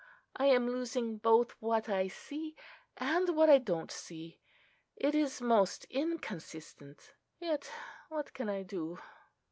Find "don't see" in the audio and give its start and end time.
3.59-4.39